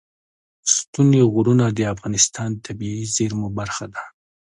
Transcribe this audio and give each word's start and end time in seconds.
ستوني 0.75 1.21
غرونه 1.33 1.65
د 1.77 1.79
افغانستان 1.93 2.49
د 2.53 2.57
طبیعي 2.67 3.03
زیرمو 3.15 3.47
برخه 3.59 3.85
ده. 3.93 4.03